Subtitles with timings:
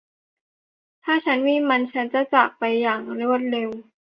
[1.03, 3.69] ถ้าฉันมีมัน ฉันจะจากไปอย่างรวดเร็ว